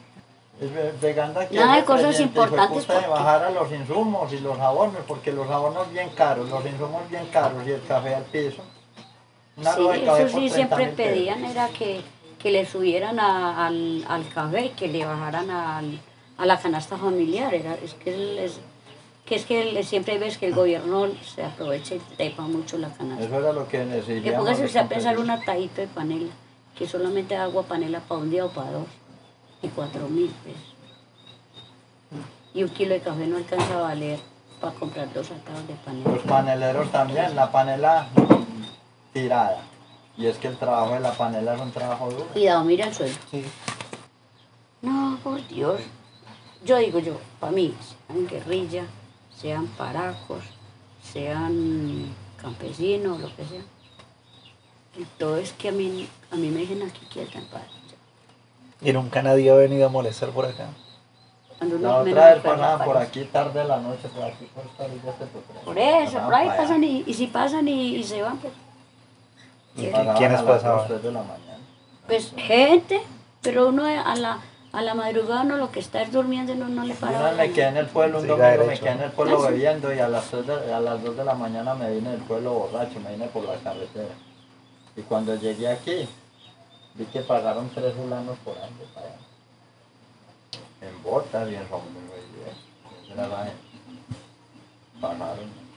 Aquí 0.59 1.55
Nada 1.55 1.75
de 1.75 1.85
cosas 1.85 2.19
importantes 2.19 2.85
puta, 2.85 2.93
de 2.95 2.99
porque- 3.07 3.09
bajar 3.11 3.43
a 3.43 3.51
los 3.51 3.71
insumos 3.71 4.33
y 4.33 4.39
los 4.39 4.57
jabones, 4.57 5.01
porque 5.07 5.31
los 5.31 5.47
jabones 5.47 5.91
bien 5.93 6.09
caros, 6.09 6.49
los 6.49 6.65
insumos 6.65 7.07
bien 7.09 7.27
caros 7.27 7.65
y 7.65 7.71
el 7.71 7.83
café 7.85 8.15
al 8.15 8.23
piso. 8.23 8.63
Una 9.55 9.73
Sí, 9.73 9.81
eso 9.81 10.27
sí 10.27 10.33
30 10.33 10.55
siempre 10.55 10.87
pesos. 10.87 10.95
pedían, 10.95 11.45
era 11.45 11.67
que, 11.69 12.01
que 12.39 12.51
le 12.51 12.65
subieran 12.65 13.19
a- 13.19 13.67
al, 13.67 14.03
al 14.07 14.27
café, 14.29 14.71
que 14.71 14.87
le 14.87 15.05
bajaran 15.05 15.49
al- 15.51 15.99
a 16.37 16.45
la 16.45 16.57
canasta 16.59 16.97
familiar. 16.97 17.53
Era, 17.53 17.75
es 17.75 17.93
que, 17.93 18.43
es, 18.45 18.59
que 19.27 19.35
es 19.35 19.45
que 19.45 19.69
el- 19.77 19.83
siempre 19.85 20.17
ves 20.17 20.37
que 20.37 20.47
el 20.47 20.55
gobierno 20.55 21.07
se 21.35 21.43
aprovecha 21.43 21.95
y 21.95 21.99
trepa 21.99 22.43
mucho 22.43 22.77
la 22.77 22.89
canasta. 22.89 23.23
Eso 23.25 23.35
era 23.37 23.51
lo 23.51 23.67
que 23.67 23.79
Que 23.79 23.85
necesitábamos. 23.85 24.45
póngase 24.45 24.65
usted 24.65 24.79
a 24.79 24.87
pensar 24.87 25.17
una 25.19 25.41
tajita 25.43 25.81
de 25.81 25.87
panela, 25.87 26.31
que 26.77 26.87
solamente 26.87 27.35
da 27.35 27.43
agua 27.43 27.63
panela 27.63 27.99
para 27.99 28.21
un 28.21 28.29
día 28.29 28.45
o 28.45 28.49
para 28.49 28.71
dos, 28.71 28.87
y 29.61 29.67
cuatro 29.69 30.07
mil 30.07 30.29
pesos. 30.43 30.73
y 32.53 32.63
un 32.63 32.69
kilo 32.69 32.93
de 32.95 33.01
café 33.01 33.27
no 33.27 33.37
alcanza 33.37 33.77
a 33.77 33.81
valer 33.81 34.17
para 34.59 34.73
comprar 34.73 35.13
dos 35.13 35.29
atados 35.29 35.67
de 35.67 35.75
panela. 35.75 36.09
Los 36.09 36.23
paneleros 36.23 36.91
también, 36.91 37.35
la 37.35 37.51
panela 37.51 38.07
tirada. 39.13 39.61
Y 40.17 40.25
es 40.25 40.37
que 40.37 40.47
el 40.47 40.57
trabajo 40.57 40.93
de 40.95 41.01
la 41.01 41.11
panela 41.11 41.53
es 41.53 41.61
un 41.61 41.71
trabajo 41.71 42.09
duro. 42.09 42.25
Cuidado, 42.33 42.63
mira 42.63 42.85
el 42.87 42.93
suelo. 42.95 43.13
Sí. 43.29 43.43
No, 44.81 45.19
por 45.23 45.45
Dios. 45.47 45.81
Yo 46.65 46.77
digo 46.77 46.97
yo, 46.97 47.17
para 47.39 47.51
mí, 47.51 47.75
sean 48.07 48.25
guerrilla, 48.27 48.85
sean 49.39 49.67
paracos, 49.67 50.43
sean 51.03 52.13
campesinos, 52.41 53.19
lo 53.19 53.27
que 53.35 53.45
sea. 53.45 53.61
Y 54.97 55.03
todo 55.19 55.37
es 55.37 55.53
que 55.53 55.69
a 55.69 55.71
mí, 55.71 56.07
a 56.31 56.35
mí 56.35 56.49
me 56.49 56.61
dejen 56.61 56.81
aquí 56.83 57.05
quieta 57.11 57.37
en 57.39 57.45
paz. 57.45 57.61
Y 58.81 58.93
nunca 58.93 59.21
nadie 59.21 59.49
ha 59.51 59.55
venido 59.55 59.85
a 59.87 59.89
molestar 59.89 60.29
por 60.29 60.45
acá. 60.45 60.67
Cuando 61.57 61.77
La 61.79 61.97
otra 61.97 62.33
vez 62.35 62.43
pasaban 62.43 62.85
por 62.85 62.97
aquí 62.97 63.23
tarde 63.25 63.59
de 63.61 63.67
la 63.67 63.77
noche, 63.79 64.07
por 64.09 64.23
aquí 64.23 64.45
por 64.53 64.63
esta 64.65 64.83
orilla 64.83 65.11
potrero. 65.11 65.61
Por 65.65 65.77
eso, 65.79 66.19
por 66.19 66.35
ahí 66.35 66.47
pasan 66.49 66.83
y, 66.83 67.03
y 67.07 67.13
si 67.13 67.27
pasan 67.27 67.67
y, 67.67 67.95
y 67.95 68.03
se 68.03 68.21
van, 68.21 68.37
pues, 68.37 68.53
¿Y 69.75 69.87
Pasaban 69.87 70.17
quiénes 70.17 70.39
a 70.39 70.43
las 70.43 70.51
pasaban? 70.55 70.77
dos, 70.79 70.87
tres 70.87 71.03
de 71.03 71.11
la 71.11 71.21
mañana. 71.23 71.57
pues 72.07 72.33
gente, 72.37 73.01
pero 73.41 73.69
uno 73.69 73.85
a 73.85 74.15
la, 74.15 74.39
a 74.77 74.81
la 74.83 74.93
madrugada 74.93 75.41
uno 75.41 75.57
lo 75.57 75.71
que 75.71 75.79
está 75.79 76.03
es 76.03 76.11
durmiendo 76.11 76.53
no, 76.53 76.67
no 76.67 76.83
le 76.83 76.93
para. 76.93 77.19
una 77.19 77.31
me 77.31 77.51
quedé 77.51 77.67
en 77.69 77.77
el 77.77 77.87
pueblo, 77.87 78.19
un 78.19 78.23
Siga 78.25 78.51
domingo 78.51 78.65
me 78.71 78.79
quedé 78.79 78.91
en 78.91 79.01
el 79.01 79.11
pueblo 79.11 79.37
Ah, 79.37 79.47
sí. 79.47 79.53
bebiendo 79.53 79.93
y 79.93 79.99
a 79.99 80.07
las, 80.07 80.31
de- 80.31 80.73
a 80.73 80.79
las 80.79 81.03
2 81.03 81.17
de 81.17 81.23
la 81.25 81.33
mañana 81.33 81.73
me 81.73 81.91
vine 81.95 82.11
del 82.11 82.21
pueblo 82.21 82.53
borracho, 82.53 82.99
me 82.99 83.11
vine 83.13 83.25
por 83.27 83.43
la 83.45 83.55
carretera. 83.55 84.13
Y 84.95 85.01
cuando 85.01 85.33
llegué 85.35 85.67
aquí, 85.67 86.07
vi 86.93 87.05
que 87.05 87.21
pagaron 87.21 87.69
tres 87.73 87.93
fulanos 87.95 88.37
por 88.45 88.55
año 88.57 88.75
para 88.93 89.07
allá. 89.07 89.15
En 90.81 91.03
botas 91.03 91.49
y 91.49 91.55
en 91.55 91.61
eso. 91.63 91.81
Esa 93.03 93.13
era 93.13 93.27
la 93.27 93.37
gente. 93.45 93.57
Pagaron. 95.01 95.67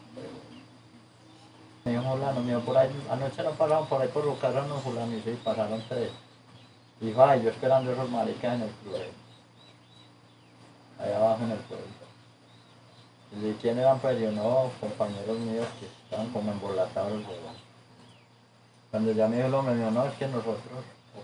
Me 1.85 1.93
dijo 1.93 2.03
fulano, 2.03 2.41
me 2.41 2.49
dijo, 2.51 2.61
por 2.61 2.77
ahí, 2.77 2.91
anoche 3.11 3.43
no 3.43 3.51
pagaron 3.53 3.87
por 3.87 4.03
ahí 4.03 4.09
por 4.09 4.27
los 4.27 4.39
carros, 4.39 4.69
no 4.69 4.77
fulano, 4.81 5.17
y 5.17 5.23
sí, 5.23 5.39
pasaron 5.43 5.83
tres. 5.89 6.11
Y 7.01 7.15
ay, 7.19 7.43
yo 7.43 7.51
esperando 7.51 7.93
esos 7.93 8.11
maricas 8.11 8.55
en 8.55 8.63
el 8.63 8.71
club 8.71 8.95
allá 10.99 11.17
abajo 11.17 11.45
en 11.45 11.51
el 11.53 11.59
pueblo. 11.59 11.87
Y 13.33 13.41
de 13.41 13.55
quién 13.57 13.79
eran 13.79 13.99
pues 14.01 14.21
yo 14.21 14.31
no, 14.33 14.71
compañeros 14.81 15.39
míos 15.39 15.67
que 15.79 15.87
estaban 15.87 16.29
como 16.31 16.51
embolatados 16.53 17.13
de 17.27 17.35
Cuando 18.91 19.13
ya 19.13 19.29
me 19.29 19.43
dijo 19.43 19.57
hombre, 19.59 19.75
me 19.75 19.81
dijo, 19.81 19.91
no, 19.93 20.05
es 20.07 20.13
que 20.15 20.27
nosotros 20.27 20.59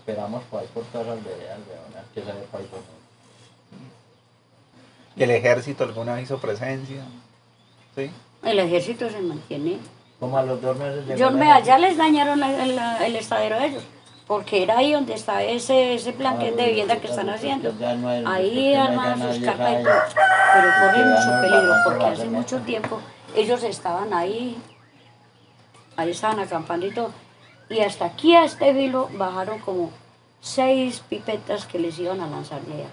operamos 0.01 0.43
por 0.45 0.61
ahí 0.61 0.67
por 0.73 0.83
todas 0.85 1.07
las 1.07 1.23
veredas, 1.23 1.59
weón, 1.67 2.03
es 2.05 2.11
que 2.13 2.19
ese 2.21 2.31
país 2.51 2.67
por 2.69 2.79
¿Y 5.15 5.23
el 5.23 5.31
ejército 5.31 5.83
alguna 5.83 6.13
vez 6.15 6.23
hizo 6.23 6.37
presencia? 6.39 7.03
¿Sí? 7.95 8.09
El 8.43 8.59
ejército 8.59 9.09
se 9.09 9.19
mantiene. 9.19 9.77
Como 10.19 10.37
a 10.37 10.43
los 10.43 10.61
dos 10.61 10.77
meses 10.77 11.05
llegó 11.07 11.19
Yo 11.19 11.31
me 11.31 11.51
allá 11.51 11.77
les 11.77 11.97
dañaron 11.97 12.39
la- 12.39 12.65
la- 12.65 13.05
el 13.05 13.15
estadero 13.15 13.59
de 13.59 13.65
ellos, 13.67 13.83
porque 14.27 14.63
era 14.63 14.77
ahí 14.79 14.91
donde 14.91 15.13
está 15.13 15.41
ese, 15.41 15.93
ese 15.93 16.11
plan 16.11 16.37
que 16.37 16.49
es 16.49 16.55
de 16.57 16.63
Ah, 16.63 16.67
vivienda 16.67 16.97
que 16.97 17.07
están 17.07 17.29
haciendo. 17.29 17.73
Ahí 18.27 18.75
arman 18.75 19.21
sus 19.21 19.43
carpas 19.43 19.79
y 19.79 19.83
todo, 19.83 19.93
pero 20.53 20.69
corren 20.81 21.09
mucho 21.09 21.41
peligro, 21.41 21.73
porque 21.85 22.05
hace 22.05 22.25
mucho 22.25 22.57
tiempo 22.59 22.99
ellos 23.35 23.63
estaban 23.63 24.13
ahí, 24.13 24.61
ahí 25.95 26.11
estaban 26.11 26.39
acampando 26.39 26.85
y 26.85 26.93
todo. 26.93 27.11
Y 27.69 27.79
hasta 27.79 28.05
aquí 28.05 28.35
a 28.35 28.43
este 28.43 28.73
vilo 28.73 29.09
bajaron 29.13 29.59
como 29.59 29.91
seis 30.41 31.01
pipetas 31.07 31.65
que 31.65 31.79
les 31.79 31.97
iban 31.99 32.19
a 32.21 32.27
lanzar 32.27 32.61
de 32.61 32.73
allá. 32.73 32.89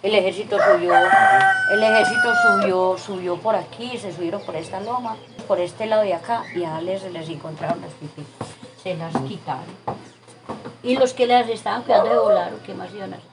El 0.00 0.14
ejército 0.14 0.56
subió, 0.58 0.94
el 1.72 1.82
ejército 1.82 2.32
subió, 2.42 2.98
subió 2.98 3.36
por 3.36 3.56
aquí, 3.56 3.98
se 3.98 4.12
subieron 4.12 4.40
por 4.42 4.54
esta 4.54 4.78
loma, 4.80 5.16
por 5.48 5.58
este 5.58 5.86
lado 5.86 6.02
de 6.02 6.14
acá, 6.14 6.44
y 6.54 6.62
a 6.62 6.80
les, 6.80 7.02
les 7.12 7.28
encontraron 7.28 7.80
las 7.80 7.90
pipetas. 7.94 8.48
Se 8.80 8.94
las 8.94 9.12
quitaron. 9.22 9.64
Y 10.82 10.96
los 10.96 11.12
que 11.12 11.26
las 11.26 11.48
estaban 11.48 11.82
cuidando 11.82 12.10
de 12.10 12.18
volar, 12.18 12.52
¿qué 12.64 12.74
más 12.74 12.92
iban 12.94 13.12
a 13.12 13.16
hacer? 13.16 13.28